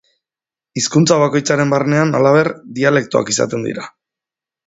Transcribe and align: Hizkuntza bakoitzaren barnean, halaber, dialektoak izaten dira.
Hizkuntza 0.79 1.17
bakoitzaren 1.23 1.73
barnean, 1.75 2.15
halaber, 2.19 2.51
dialektoak 2.79 3.31
izaten 3.35 3.67
dira. 3.71 3.85